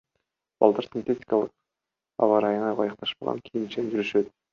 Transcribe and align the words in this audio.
Балдар 0.63 0.85
синтетикалык, 0.85 1.51
аба 2.23 2.39
ырайына 2.39 2.71
ылайыкташпаган 2.77 3.43
кийимчен 3.51 3.93
жүрүшөт. 3.93 4.33